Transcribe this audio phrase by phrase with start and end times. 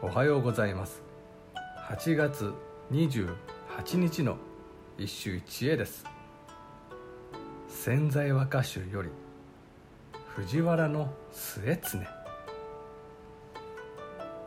[0.00, 1.02] おはようございます。
[1.88, 2.54] 8月
[2.92, 4.36] 28日の
[4.96, 6.04] 一首一会です。
[7.66, 9.08] 潜在和歌集より
[10.28, 11.80] 藤原の末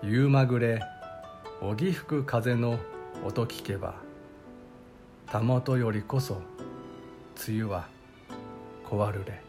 [0.01, 0.07] 常。
[0.07, 0.81] 夕まぐれ
[1.59, 2.79] 荻吹く風の
[3.25, 3.95] 音聞けば
[5.25, 6.35] たもとよりこそ
[7.45, 7.89] 梅雨は
[8.89, 9.41] こわるれ。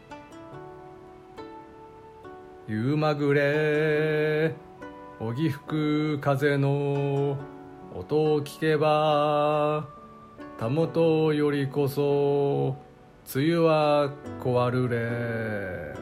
[2.67, 4.53] 夕まぐれ
[5.25, 7.37] 荻吹く風の
[7.95, 9.87] 音を聞けば
[10.59, 12.75] たもとよりこそ
[13.33, 14.11] 梅雨は
[14.43, 15.95] こわるれ。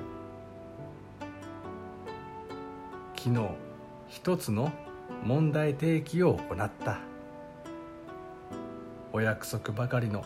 [3.16, 3.50] 昨日
[4.08, 4.72] 一つの
[5.24, 7.00] 問題提起を行った。
[9.14, 10.26] お約束ばかりの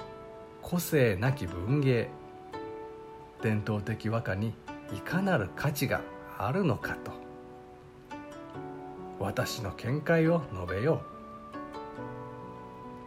[0.61, 2.07] 個性なき文芸。
[3.41, 4.53] 伝統的和歌に
[4.95, 5.99] いかなる価値が
[6.37, 7.24] あるのかと。
[9.19, 10.99] 私の見解を述べよう。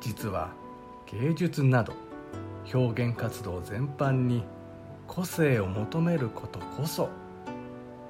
[0.00, 0.50] 実は
[1.06, 1.92] 芸術など
[2.72, 4.44] 表現活動全般に
[5.06, 7.08] 個性を求めることこそ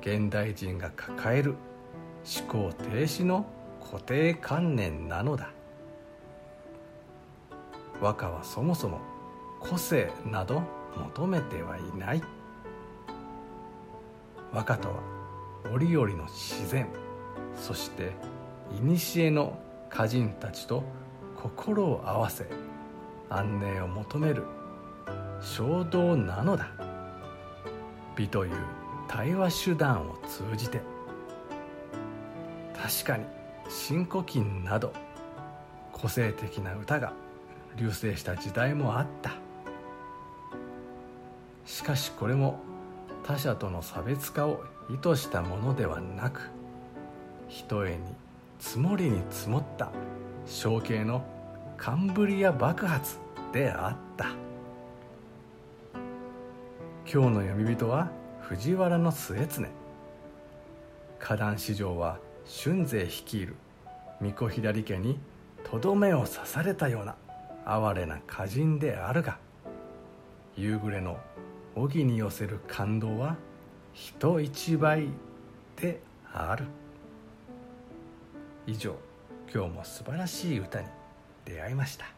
[0.00, 1.54] 現代人が抱える
[2.40, 3.46] 思考停止の
[3.80, 5.50] 固定観念なのだ。
[8.00, 9.00] 和歌はそもそも
[9.60, 10.62] 個性など
[10.96, 12.22] 求めてはいない。
[14.52, 14.94] 和歌とは
[15.72, 16.88] 折々の自然。
[17.58, 18.12] そして
[18.80, 19.58] 古の
[19.90, 20.84] 歌人たちと
[21.36, 22.46] 心を合わせ
[23.28, 24.44] 安寧を求める
[25.40, 26.70] 衝動なのだ。
[28.16, 28.54] 美という
[29.06, 30.80] 対話手段を通じて
[32.74, 33.24] 確かに
[33.68, 34.92] 「新古今」など
[35.92, 37.12] 個性的な歌が
[37.76, 39.32] 流星した時代もあった。
[41.64, 42.58] しかしこれも
[43.24, 46.50] 他者との差別化を意図したものではなく
[47.48, 47.98] ひとえに
[48.58, 49.90] 積もりに積もった
[50.46, 51.24] 象形の
[51.76, 53.16] カンブリア爆発
[53.52, 54.26] であった。
[57.10, 59.66] 今日の読み人は藤原の末常。
[61.18, 63.56] 花壇市場は春勢率いる
[64.20, 65.18] 巫女左家に
[65.64, 67.16] とどめを刺されたような
[67.64, 69.38] 哀れな歌人であるが
[70.56, 71.18] 夕暮れの
[71.74, 73.36] 荻に寄せる感動は
[73.92, 75.08] 人一倍
[75.76, 76.00] で
[76.32, 76.66] ある。
[78.68, 78.94] 以上
[79.50, 80.88] 今日も素晴らしい歌に
[81.46, 82.17] 出会いました。